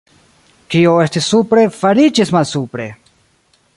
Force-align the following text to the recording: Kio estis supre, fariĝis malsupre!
Kio 0.75 0.93
estis 1.03 1.27
supre, 1.33 1.67
fariĝis 1.83 2.33
malsupre! 2.39 2.89